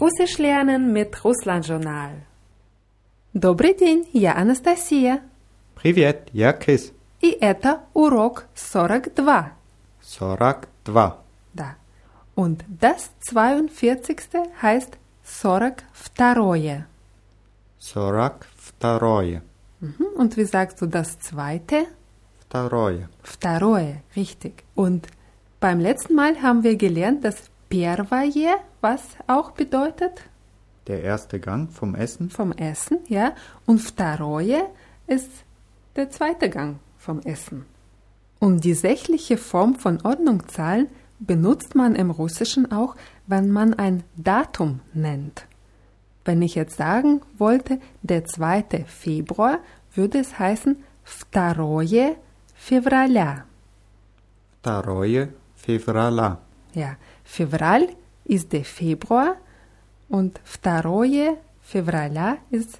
Russisch 0.00 0.38
lernen 0.38 0.92
mit 0.92 1.24
Russland-Journal. 1.24 2.22
Добрый 3.32 3.74
день, 3.74 4.08
я 4.12 4.34
Анастасия. 4.34 5.20
Привет, 5.74 6.28
я 6.32 6.52
Крис. 6.52 6.92
И 7.20 7.30
это 7.30 7.80
урок 7.92 8.46
42. 8.54 9.52
42. 10.02 11.14
Да. 11.54 11.76
Und 12.34 12.64
das 12.68 13.10
42. 13.30 14.18
heißt 14.62 14.98
42. 15.24 16.84
42. 17.78 19.40
Mhm. 19.80 20.06
Und 20.16 20.36
wie 20.36 20.44
sagst 20.44 20.80
du 20.80 20.86
das 20.86 21.18
zweite? 21.18 21.86
Второе. 22.40 23.08
Второе, 23.22 24.02
richtig. 24.14 24.64
Und 24.74 25.08
beim 25.60 25.80
letzten 25.80 26.14
Mal 26.14 26.42
haben 26.42 26.62
wir 26.62 26.76
gelernt, 26.76 27.24
dass 27.24 27.36
первое, 27.68 28.58
was 28.80 29.02
auch 29.26 29.50
bedeutet 29.52 30.22
Der 30.86 31.02
erste 31.02 31.40
Gang 31.40 31.70
vom 31.72 31.94
Essen. 31.94 32.30
vom 32.30 32.52
Essen, 32.52 32.98
ja, 33.08 33.32
und 33.66 33.80
второе 33.80 34.66
ist 35.06 35.30
der 35.96 36.10
zweite 36.10 36.50
Gang 36.50 36.78
vom 36.98 37.20
Essen. 37.20 37.64
Und 38.38 38.64
die 38.64 38.74
sächliche 38.74 39.38
Form 39.38 39.74
von 39.76 40.00
Ordnungszahlen 40.02 40.88
benutzt 41.18 41.74
man 41.74 41.94
im 41.94 42.10
Russischen 42.10 42.70
auch, 42.70 42.94
wenn 43.26 43.50
man 43.50 43.74
ein 43.74 44.04
Datum 44.16 44.80
nennt. 44.92 45.46
Wenn 46.24 46.42
ich 46.42 46.54
jetzt 46.54 46.76
sagen 46.76 47.22
wollte, 47.38 47.80
der 48.02 48.24
2. 48.24 48.84
Februar, 48.86 49.58
würde 49.94 50.18
es 50.18 50.38
heißen 50.38 50.76
второе 51.04 52.16
февраля. 52.54 53.46
Второе 54.60 55.28
февраля. 55.54 56.38
Ja, 56.74 56.96
Fevral 57.24 57.88
ist 58.25 58.53
der 58.53 58.63
Februar 58.63 59.37
und 60.09 60.39
2. 60.45 61.37
Februar 61.61 62.37
ist 62.49 62.79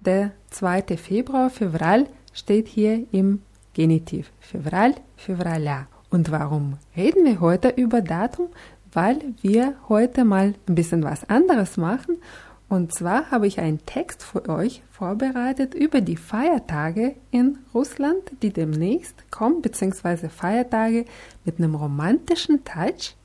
der 0.00 0.32
2. 0.50 0.96
Februar. 0.96 1.50
Februar 1.50 2.04
steht 2.32 2.68
hier 2.68 3.04
im 3.12 3.42
Genitiv. 3.74 4.30
Februar, 4.40 4.92
Februar. 5.16 5.86
Und 6.10 6.30
warum 6.30 6.78
reden 6.96 7.24
wir 7.24 7.40
heute 7.40 7.68
über 7.68 8.00
Datum? 8.00 8.48
Weil 8.92 9.18
wir 9.42 9.74
heute 9.88 10.24
mal 10.24 10.54
ein 10.66 10.74
bisschen 10.74 11.04
was 11.04 11.28
anderes 11.28 11.76
machen. 11.76 12.16
Und 12.68 12.92
zwar 12.92 13.30
habe 13.30 13.46
ich 13.46 13.60
einen 13.60 13.84
Text 13.86 14.22
für 14.22 14.48
euch 14.48 14.82
vorbereitet 14.90 15.74
über 15.74 16.00
die 16.00 16.16
Feiertage 16.16 17.14
in 17.30 17.58
Russland, 17.72 18.22
die 18.42 18.52
demnächst 18.52 19.30
kommen, 19.30 19.62
beziehungsweise 19.62 20.28
Feiertage 20.28 21.06
mit 21.44 21.58
einem 21.58 21.74
romantischen 21.74 22.64
Touch. 22.64 23.16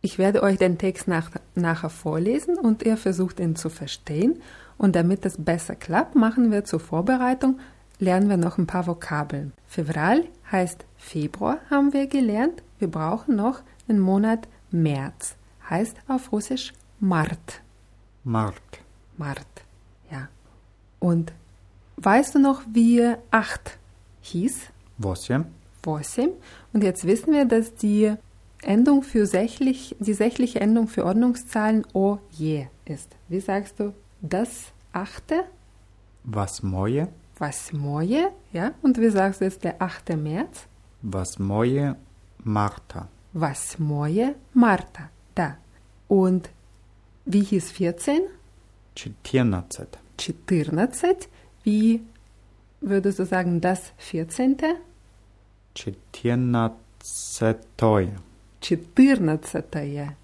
Ich 0.00 0.18
werde 0.18 0.42
euch 0.42 0.58
den 0.58 0.76
Text 0.76 1.08
nach, 1.08 1.30
nachher 1.54 1.88
vorlesen 1.88 2.58
und 2.58 2.82
ihr 2.82 2.96
versucht 2.96 3.40
ihn 3.40 3.56
zu 3.56 3.70
verstehen. 3.70 4.42
Und 4.76 4.96
damit 4.96 5.24
es 5.24 5.42
besser 5.42 5.76
klappt, 5.76 6.14
machen 6.14 6.50
wir 6.50 6.64
zur 6.64 6.80
Vorbereitung, 6.80 7.58
lernen 7.98 8.28
wir 8.28 8.36
noch 8.36 8.58
ein 8.58 8.66
paar 8.66 8.86
Vokabeln. 8.86 9.52
Febral 9.66 10.24
heißt 10.52 10.84
Februar, 10.96 11.58
haben 11.70 11.92
wir 11.92 12.06
gelernt. 12.06 12.62
Wir 12.78 12.88
brauchen 12.88 13.36
noch 13.36 13.60
den 13.88 13.98
Monat 13.98 14.48
März, 14.70 15.36
heißt 15.70 15.96
auf 16.08 16.32
Russisch 16.32 16.72
Mart. 17.00 17.62
Март. 18.24 18.62
Mart, 19.16 19.46
ja. 20.10 20.28
Und 20.98 21.32
weißt 21.96 22.34
du 22.34 22.38
noch, 22.40 22.62
wie 22.72 23.14
8 23.30 23.78
hieß? 24.22 24.66
Восемь. 24.98 25.44
Восемь. 25.82 26.32
Und 26.72 26.82
jetzt 26.82 27.06
wissen 27.06 27.32
wir, 27.32 27.44
dass 27.44 27.74
die 27.74 28.14
Endung 28.61 29.03
für 29.03 29.25
sächlich, 29.25 29.95
die 29.99 30.13
sächliche 30.13 30.59
Endung 30.59 30.87
für 30.87 31.05
Ordnungszahlen 31.05 31.85
o 31.93 32.19
je 32.29 32.67
ist. 32.85 33.15
Wie 33.27 33.39
sagst 33.39 33.79
du 33.79 33.93
das 34.21 34.73
achte? 34.91 35.45
Was 36.23 36.61
moje? 36.61 37.07
Was 37.37 37.71
moje, 37.71 38.31
ja. 38.51 38.71
Und 38.81 38.99
wie 38.99 39.09
sagst 39.09 39.39
du 39.39 39.45
jetzt 39.45 39.63
der 39.63 39.81
8. 39.81 40.17
März? 40.17 40.67
Was 41.01 41.39
moje 41.39 41.95
Marta. 42.43 43.07
Was 43.33 43.79
moje 43.79 44.35
Marta, 44.53 45.09
da. 45.35 45.57
Und 46.07 46.49
wie 47.25 47.43
hieß 47.43 47.71
14? 47.71 48.21
14. 48.95 49.63
14. 50.17 51.15
Wie 51.63 52.01
würdest 52.81 53.19
du 53.19 53.25
sagen 53.25 53.61
das 53.61 53.93
14.? 53.97 54.57
14. 55.75 56.71
14. 57.01 58.28
14. 58.61 59.39
14. 59.41 60.15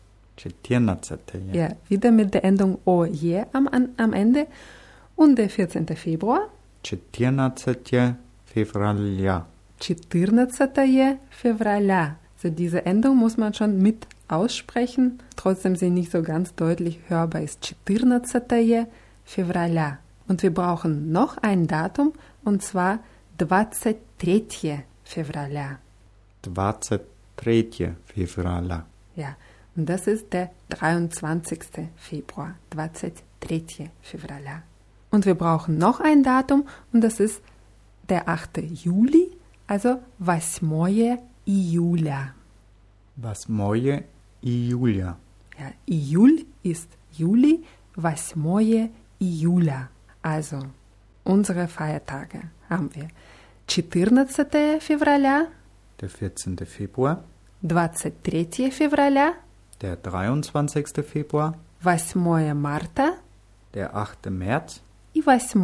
Ja, 1.54 1.70
wieder 1.88 2.12
mit 2.12 2.34
der 2.34 2.44
Endung 2.44 2.80
«oje» 2.86 3.48
am, 3.54 3.70
am 3.98 4.14
Ende. 4.14 4.48
Und 5.16 5.38
der 5.38 5.50
14. 5.50 5.88
Februar. 5.96 6.50
14. 6.84 8.16
Februar. 8.46 9.48
14. 9.80 11.20
Februar. 11.30 12.18
Also 12.36 12.50
diese 12.50 12.86
Endung 12.86 13.18
muss 13.18 13.38
man 13.38 13.54
schon 13.54 13.82
mit 13.82 14.08
aussprechen, 14.28 15.20
trotzdem 15.36 15.76
sie 15.76 15.90
nicht 15.90 16.12
so 16.12 16.22
ganz 16.22 16.54
deutlich 16.56 17.00
hörbar 17.08 17.42
ist. 17.42 17.76
14. 17.86 18.88
Februar. 19.24 19.98
Und 20.28 20.44
wir 20.44 20.54
brauchen 20.54 21.12
noch 21.12 21.38
ein 21.38 21.68
Datum, 21.68 22.14
und 22.44 22.62
zwar 22.62 23.00
23. 23.38 24.80
Februar. 25.04 25.80
23. 26.42 27.15
Tretje 27.36 27.96
Februar. 28.06 28.86
Ja, 29.16 29.36
und 29.76 29.88
das 29.88 30.08
ist 30.08 30.32
der 30.34 30.52
23. 30.70 31.60
Februar, 31.96 32.56
23. 32.72 33.90
Februar. 34.02 34.64
Und 35.12 35.26
wir 35.26 35.36
brauchen 35.36 35.78
noch 35.78 36.00
ein 36.00 36.24
Datum 36.24 36.68
und 36.92 37.02
das 37.02 37.20
ist 37.20 37.42
der 38.10 38.28
8. 38.28 38.58
Juli, 38.58 39.32
also 39.68 40.00
8. 40.26 40.62
Iulia. 41.46 42.34
8. 43.22 43.50
Iulia. 44.42 45.18
Ja, 45.58 45.72
Iul 45.88 46.46
ist 46.64 46.90
Juli, 47.12 47.64
8. 48.02 48.36
Iulia. 49.20 49.90
Also 50.22 50.60
unsere 51.24 51.68
Feiertage 51.68 52.42
haben 52.70 52.90
wir 52.94 53.08
14. 53.68 54.82
Februar, 54.82 55.48
Der 56.01 56.09
vierzehnte 56.09 56.67
Februar. 56.67 57.25
23 57.63 58.73
Fevraля, 58.73 59.33
Der 59.83 59.97
dreiundzwanzigste 59.97 61.03
Februar. 61.03 61.55
8 61.85 62.17
марта 62.55 63.13
Der 63.75 63.95
achte 63.95 64.31
März. 64.31 64.83
и 65.15 65.23
8 65.23 65.55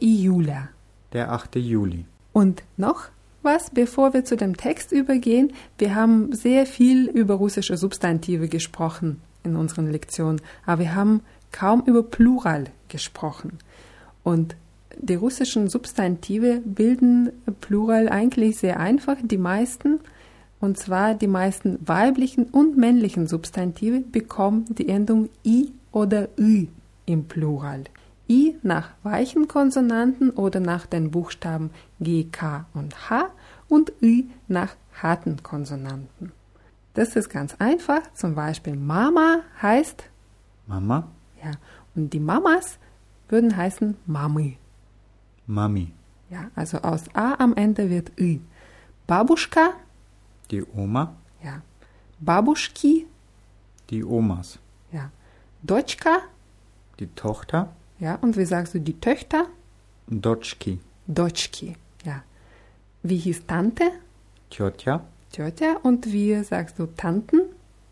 июля. 0.00 0.68
Der 1.12 1.30
achte 1.32 1.58
Juli. 1.58 2.04
Und 2.32 2.62
noch 2.76 3.08
was, 3.42 3.70
bevor 3.70 4.12
wir 4.12 4.24
zu 4.24 4.36
dem 4.36 4.56
Text 4.56 4.92
übergehen. 4.92 5.52
Wir 5.78 5.94
haben 5.94 6.32
sehr 6.34 6.66
viel 6.66 7.08
über 7.08 7.34
russische 7.34 7.76
Substantive 7.76 8.48
gesprochen 8.48 9.22
in 9.44 9.54
unseren 9.56 9.90
Lektionen, 9.90 10.40
aber 10.66 10.80
wir 10.80 10.94
haben 10.94 11.22
kaum 11.52 11.82
über 11.86 12.02
Plural 12.02 12.64
gesprochen. 12.88 13.58
Und 14.24 14.56
die 14.97 15.15
russischen 15.15 15.69
Substantive 15.69 16.61
bilden 16.63 17.31
Plural 17.61 18.09
eigentlich 18.09 18.57
sehr 18.57 18.79
einfach, 18.79 19.17
die 19.21 19.37
meisten. 19.37 19.99
Und 20.59 20.77
zwar 20.77 21.15
die 21.15 21.27
meisten 21.27 21.79
weiblichen 21.85 22.45
und 22.45 22.77
männlichen 22.77 23.27
Substantive 23.27 24.01
bekommen 24.01 24.65
die 24.69 24.89
Endung 24.89 25.29
i 25.43 25.71
oder 25.91 26.29
ü 26.37 26.67
im 27.05 27.25
Plural. 27.25 27.85
I 28.29 28.55
nach 28.61 28.91
weichen 29.03 29.47
Konsonanten 29.47 30.29
oder 30.29 30.59
nach 30.59 30.85
den 30.85 31.11
Buchstaben 31.11 31.71
G, 31.99 32.25
K 32.31 32.65
und 32.73 33.09
H 33.09 33.29
und 33.67 33.91
Ü 34.01 34.23
nach 34.47 34.75
harten 35.01 35.41
Konsonanten. 35.43 36.31
Das 36.93 37.15
ist 37.15 37.29
ganz 37.29 37.55
einfach. 37.59 38.01
Zum 38.13 38.35
Beispiel 38.35 38.75
Mama 38.75 39.39
heißt, 39.61 40.03
Mama. 40.67 41.07
ja, 41.43 41.51
und 41.95 42.13
die 42.13 42.19
Mamas 42.19 42.77
würden 43.29 43.55
heißen 43.55 43.97
Mami. 44.05 44.57
Mami. 45.47 45.91
Ja, 46.29 46.49
also 46.55 46.77
aus 46.79 47.03
A 47.15 47.35
am 47.39 47.53
Ende 47.55 47.89
wird 47.89 48.11
Ü. 48.19 48.39
Babuschka, 49.07 49.73
Die 50.49 50.63
Oma. 50.75 51.13
ja. 51.43 51.61
Babuschki, 52.19 53.07
Die 53.89 54.03
Omas. 54.03 54.59
ja. 54.91 55.11
Dotschka, 55.63 56.19
Die 56.99 57.07
Tochter. 57.07 57.73
ja. 57.99 58.15
Und 58.15 58.37
wie 58.37 58.45
sagst 58.45 58.73
du 58.73 58.79
die 58.79 58.99
Töchter? 58.99 59.47
Dotschki. 60.07 60.79
Dotschki, 61.07 61.75
ja. 62.05 62.23
Wie 63.03 63.17
hieß 63.17 63.45
Tante? 63.47 63.91
Tjotja. 64.49 65.03
Tjotja. 65.31 65.77
Und 65.83 66.05
wie 66.11 66.41
sagst 66.43 66.77
du 66.79 66.85
Tanten? 66.87 67.41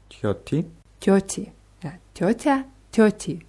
Tjoti. 0.10 0.66
Tjoti. 1.00 1.52
Ja, 1.84 1.94
Tjotja, 2.14 2.64
Tjoti. 2.92 3.40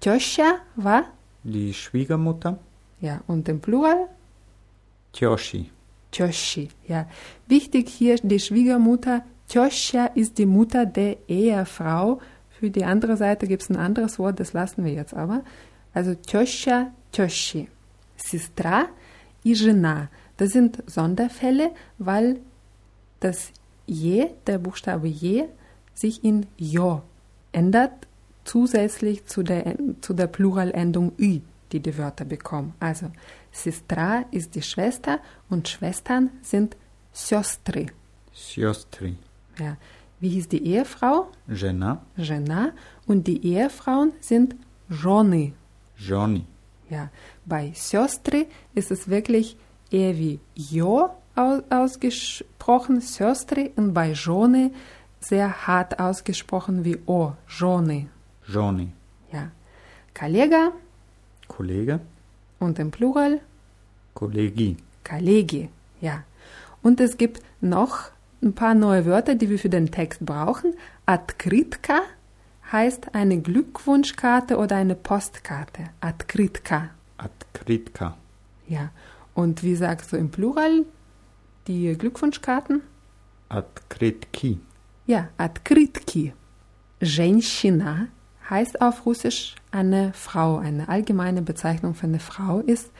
Tjoscha 0.00 0.58
war, 0.76 1.04
Die 1.44 1.72
Schwiegermutter. 1.72 2.58
ja, 3.01 3.21
und 3.27 3.47
im 3.49 3.59
Plural 3.59 4.07
Tjoshi. 5.13 5.69
Tjoshi. 6.11 6.69
Ja. 6.87 7.07
Wichtig 7.47 7.89
hier 7.89 8.15
die 8.15 8.39
Schwiegermutter. 8.39 9.23
Tjoscha 9.47 10.05
ist 10.07 10.37
die 10.37 10.45
Mutter 10.45 10.85
der 10.85 11.17
Ehefrau 11.27 12.19
Für 12.59 12.69
die 12.69 12.85
andere 12.85 13.17
Seite 13.17 13.45
gibt 13.45 13.63
es 13.63 13.69
ein 13.69 13.75
anderes 13.75 14.19
Wort, 14.19 14.39
das 14.39 14.53
lassen 14.53 14.85
wir 14.85 14.93
jetzt 14.93 15.13
aber. 15.13 15.43
Also 15.93 16.15
теща, 16.15 16.91
тещи. 17.11 17.67
Сестра 18.15 18.87
и 19.43 19.53
жена. 19.53 20.09
Das 20.37 20.51
sind 20.51 20.81
Sonderfälle, 20.87 21.71
weil 21.97 22.39
das 23.19 23.51
je, 23.85 24.27
der 24.47 24.59
Buchstabe 24.59 25.07
je, 25.07 25.45
sich 25.93 26.23
in 26.23 26.45
jo 26.57 27.01
ändert, 27.51 28.07
zusätzlich 28.45 29.25
zu 29.25 29.43
der, 29.43 29.75
zu 30.01 30.13
der 30.13 30.27
Pluralendung 30.27 31.11
ü, 31.19 31.41
die 31.72 31.80
die 31.80 31.96
Wörter 31.96 32.24
bekommen. 32.24 32.74
Also 32.80 33.10
Sistra 33.52 34.24
ist 34.30 34.54
die 34.54 34.62
Schwester 34.62 35.20
und 35.48 35.68
Schwestern 35.68 36.30
sind 36.42 36.76
Siostri. 37.12 37.90
Siostri. 38.32 39.16
Ja. 39.58 39.76
Wie 40.20 40.30
hieß 40.30 40.48
die 40.48 40.64
Ehefrau? 40.66 41.30
Jena. 41.48 42.02
Jena. 42.16 42.72
Und 43.06 43.26
die 43.26 43.44
Ehefrauen 43.46 44.12
sind 44.20 44.56
Joni. 44.88 45.54
Joni. 45.96 46.44
Ja. 46.90 47.10
Bei 47.44 47.72
Siostri 47.74 48.46
ist 48.74 48.90
es 48.90 49.08
wirklich 49.08 49.56
eher 49.90 50.16
wie 50.16 50.40
Jo 50.54 51.10
ausgesprochen, 51.34 53.00
Siostri. 53.00 53.72
Und 53.76 53.94
bei 53.94 54.12
Joni 54.12 54.72
sehr 55.20 55.66
hart 55.66 55.98
ausgesprochen 55.98 56.84
wie 56.84 56.98
O. 57.06 57.32
Joni. 57.48 58.08
Joni. 58.46 58.92
Ja. 59.32 59.50
Kollega 60.18 60.72
Kollege. 61.47 61.99
und 62.59 62.79
im 62.79 62.91
Plural 62.91 63.41
Kollegi. 64.13 64.77
Kollegi. 65.03 65.69
Ja. 66.01 66.23
Und 66.81 66.99
es 66.99 67.17
gibt 67.17 67.41
noch 67.61 68.09
ein 68.41 68.53
paar 68.53 68.73
neue 68.73 69.05
Wörter, 69.05 69.35
die 69.35 69.49
wir 69.49 69.59
für 69.59 69.69
den 69.69 69.91
Text 69.91 70.25
brauchen. 70.25 70.73
Atkritka 71.05 72.01
heißt 72.71 73.13
eine 73.15 73.39
Glückwunschkarte 73.39 74.57
oder 74.57 74.75
eine 74.77 74.95
Postkarte. 74.95 75.89
Atkritka. 76.01 76.89
Atkritka. 77.17 78.17
Ja. 78.67 78.91
Und 79.33 79.63
wie 79.63 79.75
sagst 79.75 80.11
du 80.11 80.17
im 80.17 80.29
Plural 80.29 80.85
die 81.67 81.95
Glückwunschkarten? 81.97 82.81
Atkritki. 83.49 84.59
Ja, 85.05 85.29
Atkritki. 85.37 86.33
Женщина 87.01 88.07
heißt 88.49 88.81
auf 88.81 89.05
Russisch 89.05 89.55
eine 89.71 90.13
Frau. 90.13 90.57
Eine 90.57 90.89
allgemeine 90.89 91.41
Bezeichnung 91.41 91.95
für 91.95 92.07
eine 92.07 92.19
Frau 92.19 92.59
ist 92.59 92.91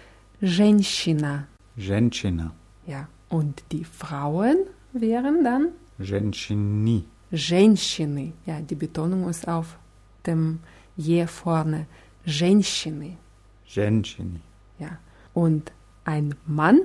Женщина. 0.42 1.48
Женщина. 1.78 2.52
Ja. 2.86 3.08
Und 3.30 3.64
die 3.72 3.84
Frauen 3.84 4.58
wären 4.92 5.44
dann 5.44 5.70
Женщини. 6.00 7.06
Женщины. 7.32 8.34
Ja, 8.46 8.62
die 8.62 8.76
Betonung 8.76 9.28
ist 9.30 9.48
auf 9.48 9.78
dem 10.26 10.60
je 10.96 11.26
vorne. 11.28 11.88
Женщины. 12.26 13.18
Женщини. 13.66 14.42
Ja. 14.80 15.00
Und 15.34 15.72
ein 16.06 16.36
Mann 16.46 16.80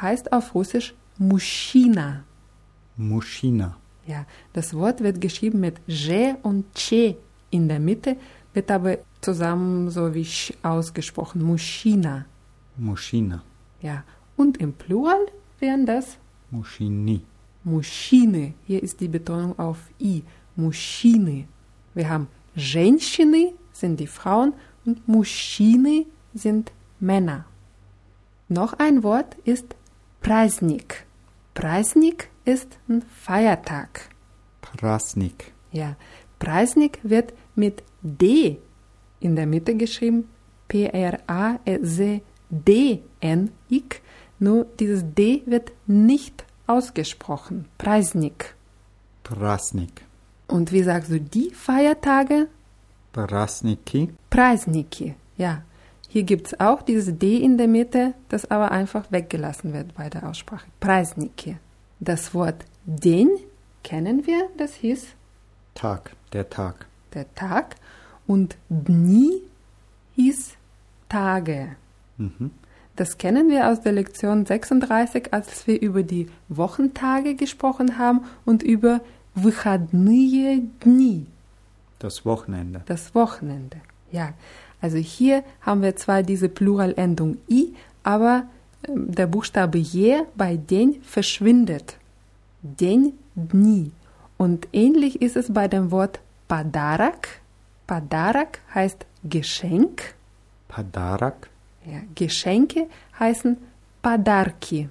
heißt 0.00 0.32
auf 0.32 0.54
Russisch 0.54 0.94
Мужчина. 1.18 2.24
Мужчина. 2.96 3.76
Ja, 4.06 4.26
das 4.52 4.74
Wort 4.74 5.00
wird 5.02 5.20
geschrieben 5.20 5.60
mit 5.60 5.80
J 5.86 6.36
und 6.42 6.64
Che 6.74 7.16
in 7.50 7.68
der 7.68 7.80
Mitte, 7.80 8.16
wird 8.54 8.70
aber 8.70 8.98
zusammen 9.20 9.90
so 9.90 10.14
wie 10.14 10.24
Sch 10.24 10.52
ausgesprochen. 10.62 11.42
Мужчина. 11.42 12.26
Мужчина. 12.76 13.42
Ja. 13.80 14.04
Und 14.36 14.58
im 14.58 14.72
Plural 14.72 15.26
wären 15.58 15.86
das 15.86 16.18
Мужчини. 16.50 17.22
Мужчины. 17.64 18.54
Hier 18.66 18.82
ist 18.82 19.00
die 19.00 19.08
Betonung 19.08 19.58
auf 19.58 19.78
I. 20.00 20.22
Мужчины. 20.56 21.46
Wir 21.94 22.08
haben 22.08 22.28
Женщины 22.56 23.52
sind 23.72 24.00
die 24.00 24.06
Frauen 24.06 24.52
und 24.84 25.06
Мужчины 25.08 26.06
sind 26.34 26.72
Männer. 27.00 27.46
Noch 28.48 28.74
ein 28.74 29.02
Wort 29.02 29.36
ist 29.44 29.74
Праздник. 30.20 31.06
Праздник 31.54 32.28
ist 32.44 32.78
ein 32.88 33.02
Feiertag. 33.02 34.10
Праздник. 34.60 35.52
Ja, 35.70 35.96
Preisnik 36.39 36.99
wird 37.03 37.33
mit 37.55 37.83
D 38.01 38.59
in 39.19 39.35
der 39.35 39.47
Mitte 39.47 39.75
geschrieben, 39.75 40.29
P-R-A-S-D-N-I-K, 40.67 42.17
nur 44.39 44.65
dieses 44.79 45.03
D 45.03 45.41
wird 45.45 45.71
nicht 45.87 46.45
ausgesprochen. 46.67 47.65
Preisnik. 47.77 48.55
Prasnik. 49.23 50.05
Und 50.47 50.71
wie 50.71 50.83
sagst 50.83 51.11
du 51.11 51.19
die 51.19 51.51
Feiertage? 51.51 52.47
Prasniki. 53.11 54.09
Preisniki, 54.29 55.15
ja. 55.37 55.63
Hier 56.09 56.23
gibt 56.23 56.47
es 56.47 56.59
auch 56.59 56.81
dieses 56.81 57.17
D 57.17 57.37
in 57.37 57.57
der 57.57 57.67
Mitte, 57.67 58.13
das 58.29 58.49
aber 58.49 58.71
einfach 58.71 59.11
weggelassen 59.11 59.73
wird 59.73 59.93
bei 59.95 60.09
der 60.09 60.29
Aussprache. 60.29 60.67
Preisniki. 60.79 61.57
Das 61.99 62.33
Wort 62.33 62.63
den 62.85 63.29
kennen 63.83 64.25
wir, 64.25 64.49
das 64.57 64.75
hieß 64.75 65.07
Tag. 65.76 66.12
Der 66.32 66.48
Tag. 66.48 66.86
der 67.14 67.32
Tag 67.34 67.76
und 68.26 68.56
Dni 68.70 69.40
hieß 70.16 70.52
Tage. 71.08 71.76
Mhm. 72.16 72.50
Das 72.96 73.18
kennen 73.18 73.48
wir 73.50 73.68
aus 73.68 73.80
der 73.82 73.92
Lektion 73.92 74.44
36, 74.46 75.32
als 75.32 75.66
wir 75.66 75.80
über 75.80 76.02
die 76.02 76.28
Wochentage 76.48 77.34
gesprochen 77.34 77.98
haben 77.98 78.20
und 78.44 78.62
über 78.62 79.00
выходные 79.34 80.60
дни, 80.84 81.26
Das 81.98 82.24
Wochenende. 82.26 82.82
das 82.86 83.14
Wochenende. 83.14 83.78
Ja, 84.10 84.34
also 84.80 84.98
hier 84.98 85.42
haben 85.62 85.82
wir 85.82 85.96
zwar 85.96 86.22
diese 86.22 86.48
Pluralendung 86.50 87.38
i, 87.48 87.74
aber 88.02 88.44
ähm, 88.86 89.10
der 89.14 89.26
Buchstabe 89.26 89.78
je 89.78 90.22
bei 90.36 90.56
den 90.56 91.00
verschwindet. 91.02 91.96
Den, 92.62 93.12
dni. 93.34 93.90
Und 94.37 94.67
ähnlich 94.71 95.21
ist 95.21 95.35
es 95.35 95.51
bei 95.53 95.67
dem 95.67 95.91
Wort 95.91 96.19
Padarak. 96.47 97.41
Padarak 97.87 98.59
heißt 98.73 99.05
Geschenk. 99.23 100.15
Padarak. 100.67 101.49
Ja, 101.85 102.01
Geschenke 102.15 102.87
heißen 103.19 103.57
Padarki. 104.01 104.89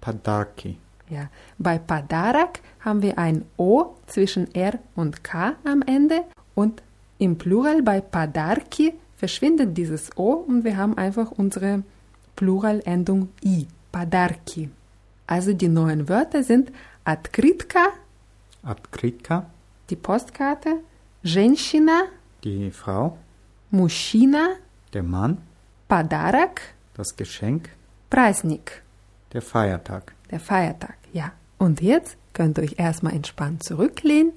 Padarki. 0.00 0.78
Ja, 1.10 1.28
bei 1.58 1.78
Padarak 1.78 2.60
haben 2.80 3.02
wir 3.02 3.18
ein 3.18 3.44
O 3.56 3.94
zwischen 4.06 4.54
R 4.54 4.78
und 4.94 5.24
K 5.24 5.54
am 5.64 5.82
Ende 5.82 6.24
und 6.54 6.82
im 7.18 7.36
Plural 7.36 7.82
bei 7.82 8.00
Padarki 8.00 8.94
verschwindet 9.16 9.76
dieses 9.76 10.16
O 10.16 10.32
und 10.32 10.64
wir 10.64 10.76
haben 10.76 10.96
einfach 10.96 11.30
unsere 11.32 11.82
Pluralendung 12.36 13.30
I, 13.44 13.66
Padarki. 13.90 14.70
Also 15.26 15.52
die 15.52 15.68
neuen 15.68 16.08
Wörter 16.08 16.42
sind 16.44 16.70
Atkritka, 17.04 17.88
Atkritka. 18.63 19.45
die 19.89 19.95
Postkarte, 19.95 20.79
Женщина, 21.23 22.03
Die 22.43 22.71
Frau. 22.71 23.17
Мужчина, 23.71 24.55
Der 24.93 25.03
Mann. 25.03 25.37
Padarak, 25.87 26.61
Das 26.93 27.15
Geschenk. 27.15 27.69
Праздник. 28.09 28.83
Der 29.33 29.41
Feiertag. 29.41 30.13
Der 30.31 30.39
Feiertag, 30.39 30.97
ja. 31.13 31.31
Und 31.57 31.81
jetzt 31.81 32.17
könnt 32.33 32.57
ihr 32.57 32.63
euch 32.65 32.75
erstmal 32.77 33.13
entspannt 33.13 33.63
zurücklehnen 33.63 34.33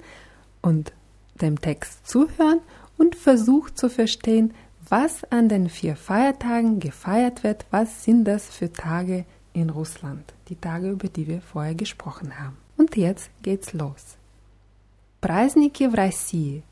und 0.63 0.93
dem 1.41 1.61
Text 1.61 2.07
zuhören 2.09 2.61
und 2.97 3.15
versucht 3.15 3.77
zu 3.79 3.89
verstehen, 3.91 4.55
was 4.89 5.25
an 5.31 5.49
den 5.49 5.69
vier 5.69 5.97
Feiertagen 5.97 6.79
gefeiert 6.81 7.43
wird, 7.45 7.67
was 7.71 8.05
sind 8.05 8.25
das 8.25 8.47
für 8.49 8.73
Tage 8.73 9.25
in 9.53 9.69
Russland, 9.71 10.33
die 10.49 10.57
Tage, 10.57 10.91
über 10.91 11.09
die 11.09 11.27
wir 11.27 11.41
vorher 11.41 11.75
gesprochen 11.75 12.39
haben. 12.39 12.57
Und 12.82 12.98
jetzt 12.98 13.30
geht's 13.44 13.74
los. 13.74 14.18
Праздники 15.20 15.84
в 15.88 15.94
России. 15.94 16.64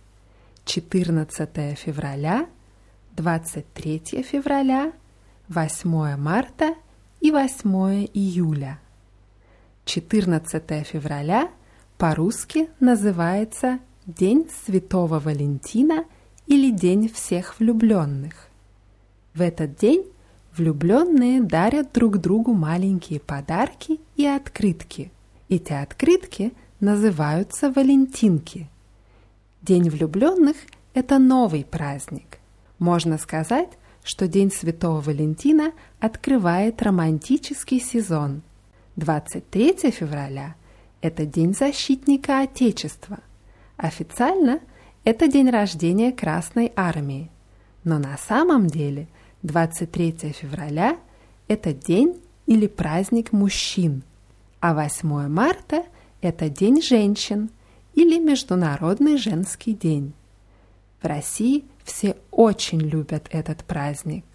14 0.65 1.75
февраля, 1.75 2.47
23 3.15 4.23
февраля, 4.23 4.91
8 5.49 6.17
марта 6.17 6.73
и 7.21 7.29
8 7.29 8.07
июля. 8.11 8.79
14 9.85 10.83
февраля 10.83 11.51
по-русски 11.99 12.69
называется 12.79 13.77
День 14.07 14.49
Святого 14.65 15.19
Валентина 15.19 16.05
или 16.47 16.71
День 16.71 17.07
всех 17.07 17.59
влюбленных. 17.59 18.49
В 19.35 19.41
этот 19.41 19.75
день 19.75 20.05
влюбленные 20.57 21.39
дарят 21.43 21.93
друг 21.93 22.17
другу 22.17 22.53
маленькие 22.53 23.19
подарки 23.19 23.99
и 24.15 24.25
открытки. 24.25 25.11
Эти 25.49 25.73
открытки 25.73 26.53
называются 26.79 27.71
валентинки. 27.71 28.69
День 29.61 29.89
влюбленных– 29.89 30.55
это 30.93 31.17
новый 31.17 31.65
праздник. 31.65 32.37
Можно 32.77 33.17
сказать, 33.17 33.69
что 34.03 34.27
День 34.27 34.51
Святого 34.51 35.01
Валентина 35.01 35.73
открывает 35.99 36.81
романтический 36.81 37.79
сезон. 37.79 38.43
23 38.95 39.91
февраля– 39.91 40.55
это 41.01 41.25
День 41.25 41.53
защитника 41.55 42.41
Отечества. 42.41 43.19
Официально 43.75 44.59
это 45.03 45.27
день 45.27 45.49
рождения 45.49 46.11
Красной 46.11 46.71
Армии. 46.75 47.31
Но 47.83 47.97
на 47.97 48.17
самом 48.17 48.67
деле 48.67 49.07
23 49.41 50.11
февраля– 50.33 50.99
это 51.47 51.73
день 51.73 52.21
или 52.45 52.67
праздник 52.67 53.31
мужчин, 53.31 54.03
а 54.59 54.73
8 54.73 55.27
марта– 55.27 55.85
это 56.21 56.49
день 56.49 56.81
женщин 56.81 57.49
или 57.93 58.19
Международный 58.19 59.17
женский 59.17 59.73
день. 59.73 60.13
В 61.01 61.05
России 61.05 61.65
все 61.83 62.17
очень 62.31 62.81
любят 62.81 63.27
этот 63.31 63.63
праздник. 63.63 64.25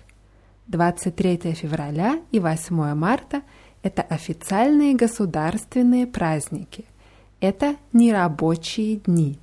23 0.68 1.52
февраля 1.52 2.20
и 2.32 2.40
8 2.40 2.94
марта– 2.94 3.42
это 3.82 4.00
официальные 4.00 4.94
государственные 4.94 6.06
праздники. 6.06 6.86
Это 7.40 7.76
нерабочие 7.92 8.96
дни. 8.96 9.38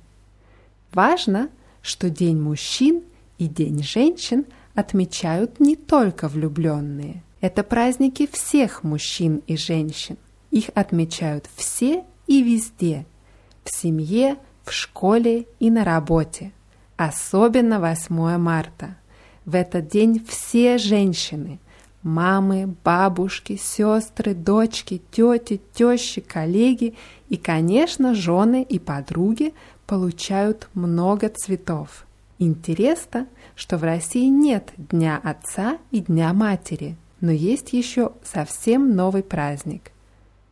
Важно, 0.92 1.48
что 1.80 2.10
День 2.10 2.40
мужчин 2.40 3.02
и 3.38 3.46
День 3.46 3.84
женщин 3.84 4.46
отмечают 4.74 5.60
не 5.60 5.76
только 5.76 6.26
влюбленные. 6.26 7.22
Это 7.40 7.62
праздники 7.62 8.28
всех 8.30 8.82
мужчин 8.82 9.42
и 9.46 9.56
женщин. 9.56 10.16
Их 10.52 10.70
отмечают 10.76 11.46
все 11.56 12.04
и 12.28 12.42
везде. 12.44 13.04
В 13.64 13.76
семье, 13.76 14.36
в 14.64 14.70
школе 14.70 15.46
и 15.58 15.68
на 15.68 15.82
работе. 15.82 16.52
Особенно 16.96 17.80
8 17.80 18.38
марта– 18.38 18.96
в 19.44 19.56
этот 19.56 19.88
день 19.88 20.24
все 20.26 20.78
женщины, 20.78 21.58
мамы, 22.02 22.74
бабушки, 22.84 23.58
сестры, 23.60 24.34
дочки, 24.34 25.02
тети, 25.10 25.60
тещи, 25.74 26.20
коллеги 26.20 26.94
и, 27.28 27.36
конечно, 27.36 28.14
жены 28.14 28.62
и 28.62 28.78
подруги 28.78 29.52
получают 29.86 30.68
много 30.74 31.28
цветов. 31.28 32.06
Интересно, 32.38 33.26
что 33.56 33.78
в 33.78 33.84
России 33.84 34.28
нет 34.28 34.72
Дня 34.76 35.20
Отца 35.22 35.78
и 35.90 36.00
Дня 36.00 36.32
Матери, 36.32 36.96
но 37.20 37.32
есть 37.32 37.72
еще 37.72 38.12
совсем 38.22 38.94
новый 38.94 39.22
праздник– 39.22 39.90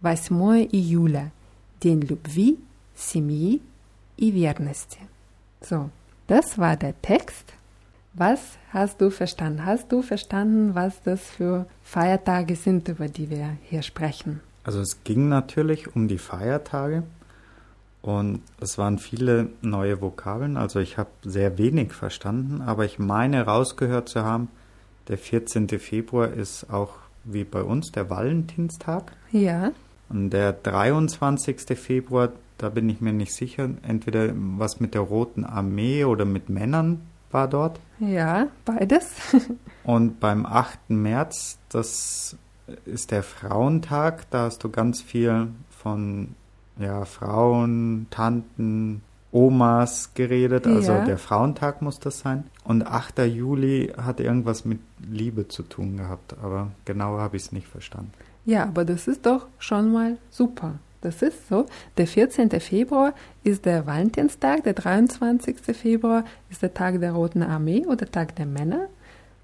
8 0.02 0.30
июля – 0.72 1.40
День 1.82 2.02
любви, 2.02 2.58
семьи 2.96 3.62
и 4.18 4.32
верности. 4.32 5.00
So, 5.62 5.90
das 6.28 6.58
war 6.58 6.78
der 6.78 7.00
Text. 7.02 7.54
Was 8.14 8.40
hast 8.72 9.02
du 9.02 9.10
verstanden? 9.10 9.66
Hast 9.66 9.92
du 9.92 10.02
verstanden, 10.02 10.74
was 10.74 11.02
das 11.04 11.22
für 11.22 11.68
Feiertage 11.84 12.56
sind, 12.56 12.88
über 12.88 13.08
die 13.08 13.30
wir 13.30 13.58
hier 13.64 13.82
sprechen? 13.82 14.40
Also 14.64 14.80
es 14.80 15.04
ging 15.04 15.28
natürlich 15.28 15.96
um 15.96 16.08
die 16.08 16.18
Feiertage 16.18 17.04
und 18.02 18.42
es 18.62 18.78
waren 18.78 18.98
viele 18.98 19.50
neue 19.62 20.02
Vokabeln. 20.02 20.56
Also 20.56 20.80
ich 20.80 20.98
habe 20.98 21.10
sehr 21.24 21.58
wenig 21.58 21.94
verstanden, 21.94 22.62
aber 22.62 22.86
ich 22.86 23.00
meine 23.00 23.46
rausgehört 23.46 24.08
zu 24.08 24.24
haben, 24.24 24.48
der 25.10 25.18
14. 25.18 25.68
Februar 25.78 26.30
ist 26.30 26.72
auch 26.72 26.94
wie 27.26 27.44
bei 27.44 27.62
uns 27.62 27.92
der 27.92 28.10
Valentinstag. 28.10 29.12
Ja. 29.32 29.72
Und 30.11 30.31
der 30.31 30.53
23. 30.53 31.79
Februar, 31.79 32.31
da 32.59 32.69
bin 32.69 32.89
ich 32.91 33.01
mir 33.01 33.13
nicht 33.13 33.33
sicher, 33.33 33.71
entweder 33.83 34.31
was 34.35 34.81
mit 34.81 34.95
der 34.95 35.03
Roten 35.03 35.45
Armee 35.45 36.05
oder 36.05 36.25
mit 36.25 36.49
Männern 36.49 37.03
war 37.31 37.49
dort. 37.49 37.79
Ja, 38.01 38.49
beides. 38.65 39.07
Und 39.85 40.21
beim 40.21 40.45
8. 40.47 40.91
März, 40.91 41.59
das 41.69 42.37
ist 42.85 43.13
der 43.13 43.23
Frauentag, 43.23 44.29
da 44.31 44.43
hast 44.45 44.63
du 44.65 44.69
ganz 44.71 45.01
viel 45.01 45.49
von 45.71 46.35
ja, 46.79 47.05
Frauen, 47.05 48.07
Tanten, 48.11 49.03
Omas 49.33 50.11
geredet, 50.15 50.67
also 50.67 50.93
Ja. 50.93 51.05
der 51.05 51.19
Frauentag 51.19 51.83
muss 51.83 52.01
das 52.01 52.19
sein. 52.19 52.45
Und 52.65 52.85
8. 52.87 53.21
Juli 53.21 53.93
hat 53.97 54.19
irgendwas 54.19 54.65
mit 54.65 54.81
Liebe 55.09 55.47
zu 55.47 55.63
tun 55.63 55.97
gehabt, 55.97 56.35
aber 56.43 56.73
genauer 56.85 57.21
habe 57.21 57.37
ich 57.37 57.45
es 57.45 57.53
nicht 57.53 57.69
verstanden. 57.69 58.13
Ja, 58.45 58.65
aber 58.65 58.85
das 58.85 59.07
ist 59.09 59.27
doch 59.27 59.47
schon 59.59 59.93
mal 59.93 60.19
super. 60.31 60.79
Das 61.03 61.23
ist 61.23 61.49
so. 61.49 61.67
Der 61.97 62.07
14. 62.07 62.51
Februar 62.61 63.15
ist 63.43 63.65
der 63.65 63.87
Valentinstag, 63.87 64.65
der 64.65 64.75
23. 64.75 65.57
Februar 65.75 66.25
ist 66.51 66.63
der 66.63 66.75
Tag 66.75 67.01
der 67.01 67.13
Roten 67.13 67.43
Armee 67.43 67.87
oder 67.87 68.11
Tag 68.11 68.37
der 68.37 68.47
Männer. 68.47 68.89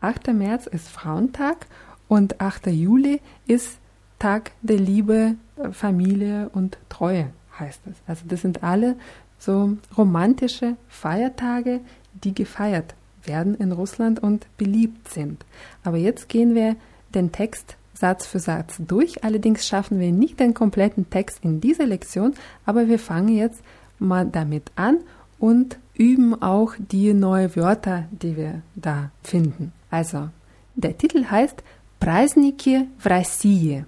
8. 0.00 0.34
März 0.34 0.66
ist 0.66 0.88
Frauentag 0.88 1.66
und 2.08 2.40
8. 2.40 2.66
Juli 2.68 3.20
ist 3.46 3.78
Tag 4.18 4.52
der 4.62 4.78
Liebe, 4.78 5.36
äh, 5.56 5.72
Familie 5.72 6.50
und 6.52 6.78
Treue, 6.88 7.30
heißt 7.58 7.80
es. 7.86 7.96
Also 8.06 8.24
das 8.28 8.42
sind 8.42 8.62
alle 8.62 8.96
so 9.38 9.76
romantische 9.96 10.76
Feiertage, 10.88 11.80
die 12.12 12.34
gefeiert 12.34 12.94
werden 13.24 13.54
in 13.56 13.72
Russland 13.72 14.22
und 14.22 14.46
beliebt 14.56 15.08
sind. 15.08 15.44
Aber 15.84 15.96
jetzt 15.96 16.28
gehen 16.28 16.54
wir 16.54 16.76
den 17.14 17.32
Text 17.32 17.76
Satz 17.95 18.25
für 18.25 18.39
Satz 18.39 18.75
durch. 18.79 19.23
Allerdings 19.23 19.67
schaffen 19.67 19.99
wir 19.99 20.11
nicht 20.11 20.39
den 20.39 20.53
kompletten 20.53 21.09
Text 21.09 21.39
in 21.43 21.61
dieser 21.61 21.85
Lektion, 21.85 22.33
aber 22.65 22.87
wir 22.87 22.99
fangen 22.99 23.35
jetzt 23.35 23.61
mal 23.99 24.25
damit 24.25 24.71
an 24.75 24.97
und 25.39 25.77
üben 25.93 26.41
auch 26.41 26.73
die 26.77 27.13
neuen 27.13 27.55
Wörter, 27.55 28.05
die 28.11 28.35
wir 28.35 28.61
da 28.75 29.11
finden. 29.23 29.71
Also, 29.89 30.29
der 30.75 30.97
Titel 30.97 31.25
heißt 31.25 31.63
Праздники 31.99 32.87
в 32.97 33.05
России. 33.05 33.85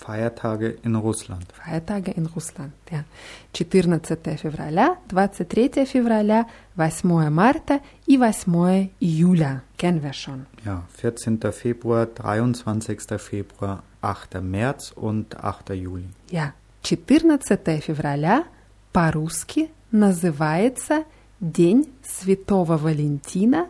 Feiertage 0.00 0.76
in 0.82 0.94
Russland. 0.94 1.46
Feiertage 1.52 2.12
in 2.16 2.26
Russland. 2.26 2.72
Ja. 2.90 3.04
14 3.52 4.36
февраля, 4.36 4.98
23 5.08 5.86
февраля, 5.86 6.46
8 6.76 7.30
марта 7.30 7.80
и 8.06 8.18
8 8.18 8.90
июля. 9.00 9.62
Kennen 9.78 10.02
wir 10.02 10.12
schon. 10.12 10.46
Ja, 10.64 10.82
14. 10.96 11.52
Februar, 11.52 12.06
23. 12.06 13.18
Februar, 13.18 13.82
8. 14.02 14.40
März 14.42 14.92
und 14.94 15.36
8. 15.42 15.70
Juli. 15.74 16.08
Ja. 16.30 16.52
14 16.82 17.80
февраля 17.82 18.44
по-русски 18.92 19.70
называется 19.90 21.04
День 21.40 21.92
Святого 22.02 22.76
Валентина 22.76 23.66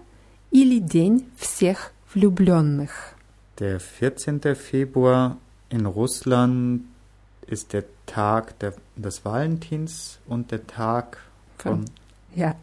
или 0.51 0.79
День 0.79 1.27
всех 1.37 1.93
влюбленных. 2.13 3.15
Der 3.59 3.81
14. 3.81 4.55
Februar 4.55 5.39
in 5.71 5.87
Russland 5.87 6.85
ist 7.47 7.73
der 7.73 7.85
Tag 8.07 8.59
der, 8.61 8.75
des 8.97 9.25
Valentins 9.25 10.19
und 10.27 10.51
der 10.51 10.67
Tag 10.67 11.19
von 11.59 11.85
Ja, 12.35 12.55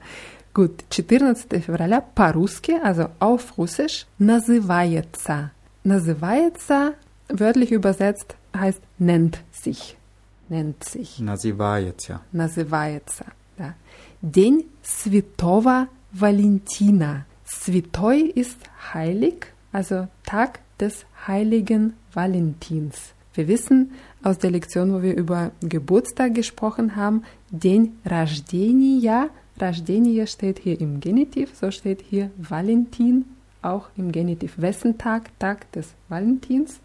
gut. 0.53 0.83
14 0.91 1.61
февраля 1.61 2.01
по-русски, 2.01 2.73
also 2.83 3.09
auf 3.19 3.57
Russisch, 3.57 4.05
называется. 4.19 5.51
Называется, 5.83 6.93
wörtlich 7.27 7.71
übersetzt, 7.71 8.35
heißt 8.55 8.81
nennt 8.99 9.39
sich. 9.51 9.97
Nennt 10.49 10.83
sich. 10.83 11.19
Na, 11.19 11.37
sie 11.37 11.57
war 11.57 11.79
jetzt 11.79 12.07
ja. 12.07 12.21
называется. 12.31 13.25
Да. 13.57 13.73
День 14.21 14.65
Святого 14.83 15.87
Валентина. 16.11 17.25
Святой 17.45 18.21
ist 18.29 18.57
heilig, 18.93 19.47
also 19.71 20.07
Tag 20.25 20.59
des 20.79 21.05
heiligen 21.27 21.93
Valentins. 22.13 23.13
Wir 23.33 23.47
wissen 23.47 23.91
aus 24.23 24.37
der 24.37 24.51
Lektion, 24.51 24.93
wo 24.93 25.01
wir 25.01 25.15
über 25.15 25.51
Geburtstag 25.61 26.35
gesprochen 26.35 26.95
haben, 26.95 27.23
den 27.49 27.97
Rождения. 28.05 29.29
Rождения 29.59 30.27
steht 30.27 30.59
hier 30.59 30.79
im 30.79 30.99
Genitiv, 30.99 31.51
so 31.55 31.71
steht 31.71 32.01
hier 32.09 32.31
Valentin 32.37 33.25
auch 33.61 33.89
im 33.97 34.11
Genitiv. 34.11 34.53
Wessen 34.57 34.97
Tag? 34.97 35.29
Tag 35.39 35.71
des 35.71 35.93
Valentins 36.09 36.79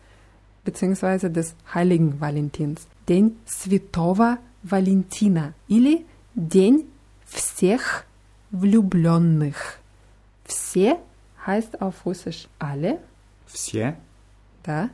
beziehungsweise 0.64 1.30
des 1.30 1.54
heiligen 1.74 2.20
Valentins. 2.20 2.86
Den 3.08 3.36
Святого 3.46 4.38
Валентина 4.62 5.54
или 5.66 6.04
День 6.34 6.84
всех 7.24 8.04
влюбленных. 8.50 9.78
Все 10.44 10.96
heißt 11.46 11.80
auf 11.80 12.04
Russisch 12.04 12.48
alle, 12.58 12.98
Wsie, 13.52 13.94
да. 14.62 14.90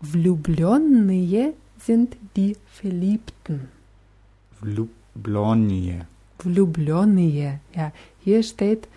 Влюбленные 0.00 1.54
sind 1.78 2.16
die 2.36 2.56
Verliebten. 2.72 3.68
Vlublonie. 4.60 6.00
Влюбленные, 6.38 7.60
ja. 7.74 7.92
Hier 8.20 8.42
steht, 8.42 8.88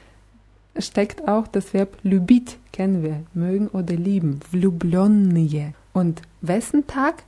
steckt 0.78 1.28
auch 1.28 1.48
das 1.48 1.74
Verb 1.74 1.98
любить, 2.04 2.58
kennen 2.72 3.04
wir, 3.04 3.22
mögen 3.34 3.68
oder 3.68 3.96
lieben. 3.96 4.40
Влюбленные. 4.52 5.74
Und 5.94 6.22
wessen 6.42 6.88
Tag? 6.88 7.24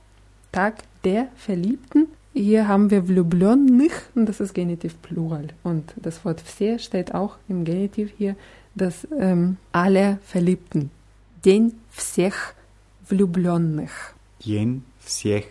Tag 0.52 0.82
der 1.04 1.28
Verliebten. 1.36 2.08
Hier 2.34 2.68
haben 2.68 2.90
wir 2.90 3.08
влюбленных 3.08 4.10
und 4.14 4.26
das 4.26 4.40
ist 4.40 4.54
Genitiv 4.54 5.00
Plural. 5.02 5.48
Und 5.62 5.92
das 5.96 6.24
Wort 6.24 6.40
все 6.40 6.78
steht 6.78 7.14
auch 7.14 7.36
im 7.48 7.64
Genitiv 7.64 8.12
hier, 8.16 8.36
das 8.74 9.06
ähm, 9.18 9.56
alle 9.72 10.18
Verliebten. 10.24 10.90
День 11.42 11.78
всех 11.90 12.54
влюбленных. 13.08 14.14
Jen 14.40 14.82
wsiech 15.04 15.46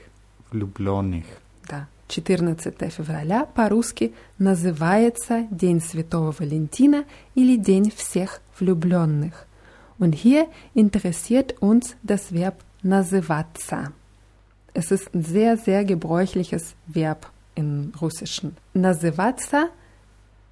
vlublonych. 0.52 1.26
Да. 1.68 1.88
14 2.08 2.74
февраля 2.90 3.46
по-русски 3.46 4.14
называется 4.40 5.46
День 5.52 5.82
Святого 5.82 6.34
Валентина 6.38 7.04
или 7.36 7.58
День 7.58 7.92
всех 7.92 8.42
влюбленных. 8.58 9.46
Und 10.00 10.14
hier 10.14 10.48
interessiert 10.74 11.56
uns 11.60 11.96
das 12.04 12.32
Verb 12.32 12.56
называться. 12.82 13.92
Es 14.74 14.92
ist 14.92 15.14
ein 15.14 15.24
sehr, 15.24 15.58
sehr 15.58 15.84
gebräuchliches 15.84 16.76
Verb 16.86 17.30
im 17.56 17.92
Russischen. 18.00 18.56
Называться, 18.74 19.70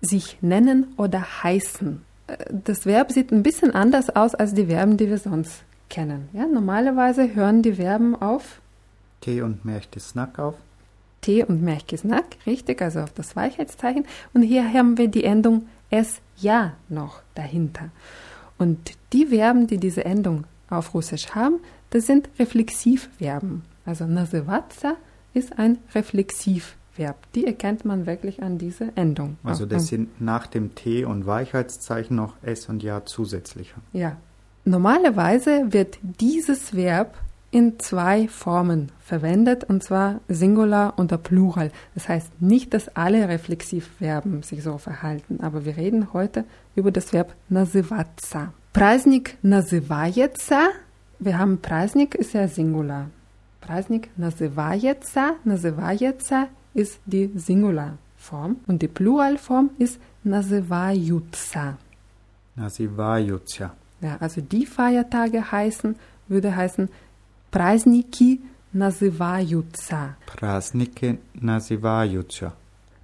sich 0.01 0.38
nennen 0.42 0.94
oder 0.98 1.44
heißen. 1.44 2.04
das 2.51 2.87
Verb 2.87 3.13
sieht 3.13 3.33
ein 3.33 3.43
bisschen 3.43 3.73
anders 3.73 4.11
aus 4.11 4.35
als 4.35 4.55
die 4.55 4.67
Verben, 4.67 4.97
die 4.97 5.09
wir 5.09 5.19
sonst 5.19 5.63
kennen. 5.89 6.29
Ja, 6.33 6.47
normalerweise 6.47 7.35
hören 7.35 7.63
die 7.63 7.75
Verben 7.75 8.15
auf 8.15 8.61
T 9.21 9.43
und 9.43 9.65
Märchtisnack 9.65 10.39
auf. 10.39 10.55
T 11.21 11.45
und 11.45 11.63
Märchtisnack, 11.63 12.25
richtig, 12.47 12.81
also 12.81 13.01
auf 13.01 13.13
das 13.13 13.37
Weichheitszeichen. 13.37 14.07
Und 14.33 14.43
hier 14.43 14.73
haben 14.73 14.97
wir 14.97 15.09
die 15.09 15.25
Endung 15.25 15.67
es 15.91 16.21
ja 16.37 16.75
noch 16.89 17.21
dahinter. 17.35 17.91
Und 18.59 18.93
die 19.13 19.27
Verben, 19.27 19.67
die 19.67 19.79
diese 19.79 20.05
Endung 20.05 20.45
auf 20.71 20.95
Russisch 20.95 21.35
haben, 21.35 21.61
das 21.91 22.07
sind 22.07 22.29
Reflexivverben. 22.39 23.63
Also 23.85 24.07
Nasewatsa 24.07 24.95
ist 25.35 25.59
ein 25.59 25.79
Reflexivverb. 25.95 26.80
Die 27.34 27.46
erkennt 27.46 27.84
man 27.84 28.06
wirklich 28.06 28.42
an 28.42 28.58
dieser 28.58 28.88
Endung. 28.96 29.38
Also 29.44 29.65
das 29.65 29.88
sind 29.88 30.22
nach 30.22 30.48
dem 30.48 30.75
T 30.75 31.04
und 31.04 31.25
Weichheitszeichen 31.25 32.15
noch 32.15 32.36
S 32.42 32.70
und 32.70 32.84
Ja 32.84 33.04
zusätzlicher. 33.06 33.77
Ja. 33.92 34.15
Normalerweise 34.63 35.74
wird 35.74 36.00
dieses 36.01 36.74
Verb 36.74 37.15
in 37.51 37.80
zwei 37.80 38.27
Formen 38.27 38.92
verwendet, 39.00 39.63
und 39.63 39.84
zwar 39.84 40.20
Singular 40.27 40.98
oder 40.98 41.18
Plural. 41.18 41.72
Das 41.94 42.10
heißt 42.10 42.42
nicht, 42.42 42.74
dass 42.74 42.89
alle 42.96 43.30
Reflexivverben 43.30 44.44
sich 44.44 44.63
so 44.63 44.77
verhalten, 44.77 45.39
aber 45.42 45.65
wir 45.65 45.77
reden 45.77 46.12
heute 46.13 46.46
über 46.75 46.92
das 46.92 47.13
Verb 47.13 47.34
называться. 47.50 48.54
Праздник 48.74 49.38
называется. 49.42 50.70
Wir 51.20 51.38
haben 51.38 51.62
Праздник 51.62 52.15
ist 52.15 52.34
ja 52.34 52.48
Singular. 52.48 53.10
Праздник 53.62 54.10
называется. 54.18 55.36
Называется 55.46 56.48
ist 56.75 56.99
die 57.07 57.31
Singularform 57.35 58.57
und 58.67 58.83
die 58.83 58.89
Pluralform 58.89 59.71
ist 59.79 59.99
Nasivayutsa. 60.25 61.79
Nasivayutsa. 62.57 63.75
Ja, 64.00 64.17
also 64.21 64.41
die 64.41 64.67
Feiertage 64.67 65.50
heißen, 65.50 65.97
würde 66.29 66.55
heißen 66.55 66.89
Prasniki 67.50 68.41
Nasivayutsa. 68.73 70.17
Prasniki 70.27 71.19
Nasivayutsa. 71.35 72.53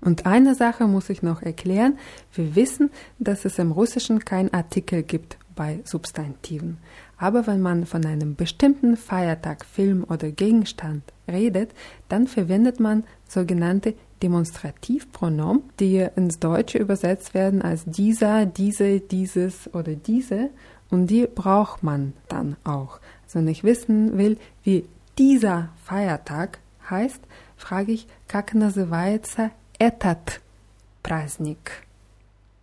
Und 0.00 0.26
eine 0.26 0.54
Sache 0.54 0.86
muss 0.86 1.10
ich 1.10 1.22
noch 1.22 1.42
erklären. 1.42 1.98
Wir 2.32 2.54
wissen, 2.54 2.90
dass 3.18 3.44
es 3.44 3.58
im 3.58 3.72
Russischen 3.72 4.24
kein 4.24 4.52
Artikel 4.54 5.02
gibt 5.02 5.36
bei 5.56 5.80
Substantiven. 5.84 6.78
Aber 7.18 7.46
wenn 7.46 7.62
man 7.62 7.86
von 7.86 8.04
einem 8.04 8.36
bestimmten 8.36 8.96
Feiertag, 8.96 9.64
Film 9.64 10.04
oder 10.08 10.30
Gegenstand 10.30 11.02
redet, 11.26 11.70
dann 12.08 12.26
verwendet 12.26 12.78
man 12.78 13.04
sogenannte 13.27 13.95
Demonstrativpronomen, 14.21 15.63
die 15.79 16.07
ins 16.15 16.39
Deutsche 16.39 16.77
übersetzt 16.77 17.33
werden 17.33 17.61
als 17.61 17.85
dieser, 17.85 18.45
diese, 18.45 18.99
dieses 18.99 19.73
oder 19.73 19.95
diese. 19.95 20.49
Und 20.89 21.07
die 21.07 21.25
braucht 21.25 21.83
man 21.83 22.13
dann 22.27 22.57
auch. 22.63 22.99
Also 23.23 23.39
wenn 23.39 23.47
ich 23.47 23.63
wissen 23.63 24.17
will, 24.17 24.37
wie 24.63 24.85
dieser 25.17 25.69
Feiertag 25.83 26.59
heißt, 26.89 27.21
frage 27.57 27.93
ich, 27.93 28.07
как 28.27 28.53
называется 28.53 29.51
этот 29.79 30.41
праздник? 31.01 31.83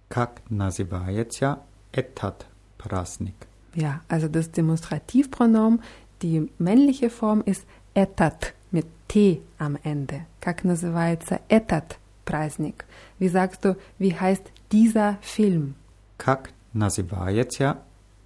Как 0.08 0.42
называется 0.48 1.58
этот 1.92 2.46
праздник? 2.78 3.46
Ja, 3.74 4.00
also 4.08 4.28
das 4.28 4.50
Demonstrativpronomen, 4.50 5.82
die 6.22 6.50
männliche 6.58 7.10
Form 7.10 7.42
ist 7.44 7.64
этот 7.94 8.54
mit 8.61 8.61
T 9.12 9.40
am 9.58 9.76
Ende. 9.82 10.26
Как 10.40 10.64
называется 10.64 11.40
этот 11.48 11.98
праздник? 12.24 12.84
Wie 13.18 13.28
sagst 13.28 13.64
du, 13.64 13.76
wie 13.98 14.14
heißt 14.14 14.44
dieser 14.70 15.18
Film? 15.22 15.74
Как 16.18 16.50
называется 16.72 17.78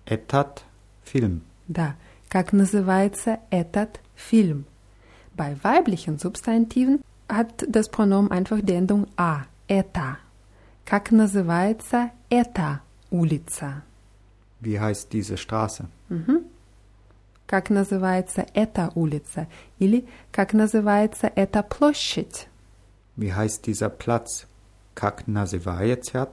этот 0.07 0.65
фильм? 1.05 1.43
Да, 1.69 1.95
как 2.29 2.53
называется 2.53 3.39
этот 3.51 4.01
Film? 4.17 4.65
Bei 5.35 5.57
weiblichen 5.63 6.19
Substantiven 6.19 7.03
hat 7.29 7.65
das 7.69 7.89
Pronomen 7.89 8.31
einfach 8.31 8.61
die 8.61 8.75
Endung 8.75 9.07
a, 9.17 9.45
это. 9.69 10.19
Как 10.85 11.11
называется 11.11 12.11
эта 12.29 12.81
улица? 13.11 13.83
Wie 14.61 14.79
heißt 14.79 15.13
diese 15.13 15.37
Straße? 15.37 15.87
Mhm. 16.09 16.45
Как 17.47 17.71
называется 17.71 18.47
эта 18.55 18.91
улица? 18.95 19.47
Или 19.79 20.07
как 20.31 20.55
называется 20.55 21.31
эта 21.35 21.63
площадь? 21.63 22.49
Wie 23.17 23.35
heißt 23.35 23.67
dieser 23.67 23.91
Platz? 23.91 24.47
Как 24.95 25.27
называется 25.27 26.31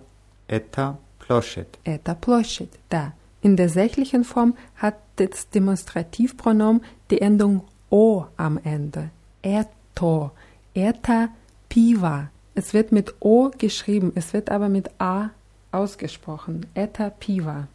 эта 0.48 0.98
площадь? 1.20 1.80
Это 1.84 2.16
площадь, 2.16 2.72
да. 2.90 3.14
In 3.42 3.56
der 3.56 3.70
sächlichen 3.70 4.24
Form 4.24 4.56
hat 4.76 4.96
das 5.16 5.50
Demonstrativpronomen 5.50 6.82
die 7.10 7.22
Endung 7.22 7.64
o 7.90 8.26
am 8.38 8.58
Ende. 8.64 9.12
Eto, 9.42 10.32
eta 10.74 11.30
piva. 11.70 12.30
Es 12.56 12.74
wird 12.74 12.92
mit 12.92 13.16
o 13.20 13.52
geschrieben, 13.58 14.12
es 14.16 14.34
wird 14.34 14.50
aber 14.50 14.70
mit 14.70 14.90
a 15.00 15.30
ausgesprochen. 15.72 16.66
Eta 16.74 17.10
piva. 17.10 17.68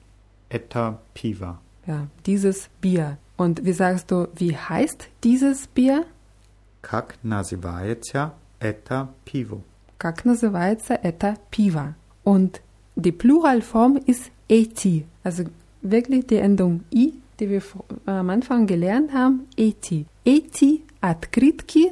Eta 0.51 0.99
piva. 1.15 1.61
Ja, 1.89 2.07
dieses 2.27 2.69
Bier. 2.81 3.19
Und 3.37 3.65
wie 3.65 3.73
sagst 3.73 4.11
du, 4.11 4.29
wie 4.37 4.57
heißt 4.57 5.09
dieses 5.23 5.67
Bier? 5.69 6.07
Как 6.83 7.17
называется 7.23 8.33
это 8.61 9.09
пиво? 9.25 9.63
Как 9.99 10.25
называется 10.25 10.95
это 10.95 11.37
пиво? 11.51 11.95
Und 12.25 12.61
die 12.97 13.13
Pluralform 13.13 13.97
ist 14.07 14.31
eti. 14.49 15.07
Also 15.23 15.45
wirklich 15.83 16.27
die 16.27 16.37
Endung 16.37 16.85
i, 16.93 17.15
die 17.41 17.51
wir 17.51 17.63
am 18.07 18.31
Anfang 18.31 18.67
gelernt 18.67 19.13
haben, 19.13 19.47
eti. 19.57 20.07
Eti 20.25 20.83
открытки, 21.01 21.91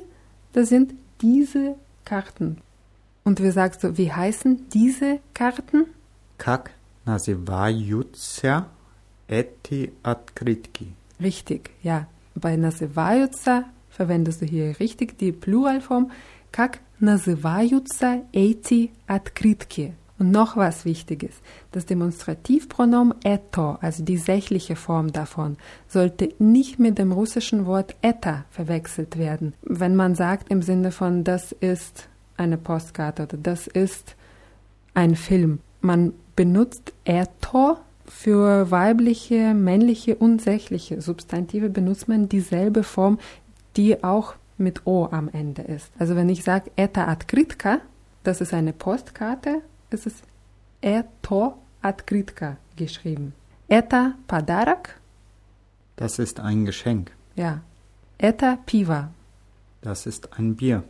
das 0.52 0.68
sind 0.68 0.94
diese 1.20 1.76
Karten. 2.04 2.58
Und 3.24 3.42
wie 3.42 3.50
sagst 3.50 3.84
du, 3.84 3.96
wie 3.96 4.12
heißen 4.12 4.68
diese 4.70 5.20
Karten? 5.34 5.86
Как 6.38 6.72
называются 7.04 8.66
эти 9.28 9.92
открытки? 10.02 10.92
Richtig, 11.20 11.70
ja. 11.82 12.06
Bei 12.34 12.56
называются 12.56 13.64
verwendest 13.90 14.40
du 14.40 14.46
hier 14.46 14.78
richtig 14.80 15.18
die 15.18 15.32
Pluralform. 15.32 16.10
Как 16.50 16.80
называются 16.98 18.22
эти 18.32 18.90
открытки? 19.06 19.94
Und 20.18 20.30
noch 20.30 20.56
was 20.56 20.84
Wichtiges. 20.84 21.34
Das 21.72 21.84
Demonstrativpronomen 21.86 23.14
eto, 23.24 23.78
also 23.80 24.04
die 24.04 24.18
sächliche 24.18 24.76
Form 24.76 25.12
davon, 25.12 25.56
sollte 25.88 26.32
nicht 26.38 26.78
mit 26.78 26.98
dem 26.98 27.10
russischen 27.10 27.66
Wort 27.66 27.96
eta 28.02 28.44
verwechselt 28.50 29.18
werden. 29.18 29.54
Wenn 29.62 29.96
man 29.96 30.14
sagt 30.14 30.50
im 30.50 30.62
Sinne 30.62 30.92
von 30.92 31.24
das 31.24 31.52
ist 31.52 32.08
eine 32.36 32.56
Postkarte 32.56 33.24
oder 33.24 33.36
das 33.36 33.66
ist 33.66 34.14
ein 34.94 35.16
Film. 35.16 35.58
Man 35.80 36.12
benutzt 36.36 36.92
eto 37.04 37.78
für 38.07 38.71
weibliche, 38.71 39.53
männliche 39.53 40.15
und 40.15 40.41
sächliche 40.41 41.01
Substantive 41.01 41.69
benutzt 41.69 42.07
man 42.07 42.29
dieselbe 42.29 42.83
Form, 42.83 43.19
die 43.75 44.03
auch 44.03 44.35
mit 44.57 44.87
O 44.87 45.07
am 45.11 45.29
Ende 45.29 45.61
ist. 45.61 45.91
Also 45.99 46.15
wenn 46.15 46.29
ich 46.29 46.43
sage 46.43 46.71
eta 46.75 47.05
atkritka, 47.05 47.79
das 48.23 48.41
ist 48.41 48.53
eine 48.53 48.73
Postkarte, 48.73 49.61
es 49.89 50.05
ist 50.05 50.23
eto 50.81 51.57
atkritka 51.81 52.57
geschrieben. 52.75 53.33
Eta 53.67 54.13
padarak. 54.27 54.99
Das 55.95 56.19
ist 56.19 56.39
ein 56.39 56.65
Geschenk. 56.65 57.11
Ja. 57.35 57.61
Eta 58.17 58.57
piva. 58.65 59.11
Das 59.81 60.05
ist 60.05 60.37
ein 60.37 60.55
Bier. 60.55 60.83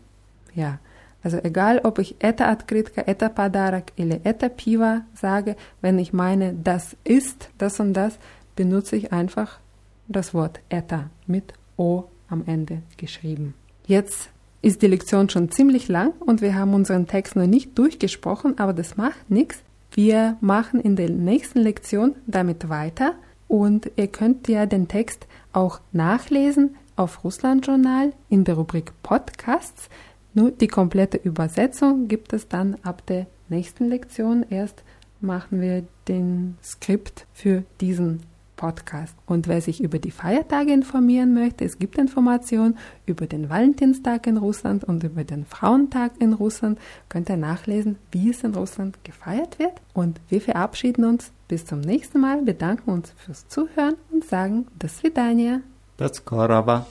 Ja. 0.54 0.80
Also 1.24 1.38
egal, 1.44 1.82
ob 1.84 2.00
ich 2.00 2.16
eta 2.20 2.50
atkritka, 2.50 3.02
eta 3.06 3.30
padarak 3.30 3.92
oder 3.98 4.20
eta 4.24 4.50
piva 4.50 5.02
sage, 5.14 5.56
wenn 5.82 6.00
ich 6.00 6.14
meine, 6.14 6.54
das 6.54 6.96
ist 7.04 7.50
das 7.58 7.80
und 7.80 7.94
das, 7.94 8.18
benutze 8.56 8.96
ich 8.96 9.12
einfach 9.12 9.60
das 10.08 10.34
Wort 10.34 10.60
eta 10.70 11.10
mit 11.26 11.54
O 11.76 12.06
am 12.30 12.44
Ende 12.46 12.82
geschrieben. 12.98 13.54
Jetzt 13.86 14.30
ist 14.62 14.82
die 14.82 14.88
Lektion 14.88 15.30
schon 15.30 15.50
ziemlich 15.52 15.88
lang 15.88 16.14
und 16.20 16.42
wir 16.42 16.56
haben 16.56 16.74
unseren 16.74 17.08
Text 17.08 17.36
noch 17.36 17.48
nicht 17.48 17.78
durchgesprochen, 17.78 18.58
aber 18.60 18.74
das 18.74 18.98
macht 18.98 19.30
nichts. 19.30 19.64
Wir 19.92 20.38
machen 20.42 20.82
in 20.82 20.96
der 20.96 21.10
nächsten 21.10 21.60
Lektion 21.60 22.16
damit 22.26 22.70
weiter 22.70 23.14
und 23.48 23.92
ihr 23.96 24.08
könnt 24.08 24.48
ja 24.48 24.66
den 24.66 24.88
Text 24.88 25.28
auch 25.54 25.80
nachlesen 25.92 26.76
auf 26.96 27.24
Russland 27.24 27.66
Journal 27.66 28.12
in 28.30 28.44
der 28.44 28.56
Rubrik 28.56 28.92
Podcasts. 29.04 29.90
Nur 30.38 30.52
die 30.52 30.68
komplette 30.68 31.18
Übersetzung 31.18 32.08
gibt 32.08 32.32
es 32.32 32.48
dann 32.48 32.78
ab 32.84 33.04
der 33.08 33.26
nächsten 33.50 33.86
Lektion. 33.86 34.46
Erst 34.48 34.84
machen 35.20 35.62
wir 35.62 35.84
den 36.08 36.60
Skript 36.64 37.26
für 37.34 37.64
diesen 37.82 38.20
Podcast. 38.56 39.16
Und 39.26 39.48
wer 39.48 39.62
sich 39.62 39.82
über 39.82 39.98
die 39.98 40.12
Feiertage 40.12 40.72
informieren 40.72 41.34
möchte, 41.34 41.66
es 41.66 41.80
gibt 41.80 41.98
Informationen 41.98 42.78
über 43.08 43.26
den 43.26 43.50
Valentinstag 43.50 44.28
in 44.28 44.38
Russland 44.38 44.84
und 44.84 45.04
über 45.04 45.24
den 45.24 45.44
Frauentag 45.44 46.12
in 46.20 46.34
Russland. 46.34 46.78
Könnt 47.10 47.30
ihr 47.30 47.38
nachlesen, 47.38 47.96
wie 48.12 48.30
es 48.30 48.44
in 48.44 48.54
Russland 48.54 49.04
gefeiert 49.04 49.58
wird. 49.58 49.74
Und 49.96 50.22
wir 50.30 50.40
verabschieden 50.40 51.06
uns 51.06 51.32
bis 51.48 51.66
zum 51.66 51.82
nächsten 51.82 52.22
Mal, 52.22 52.44
bedanken 52.44 52.92
uns 52.92 53.12
fürs 53.18 53.48
Zuhören 53.48 53.96
und 54.12 54.24
sagen, 54.24 54.68
das 54.78 55.02
Daniel. 55.16 55.64
Das 55.98 56.24
Koraba. 56.24 56.86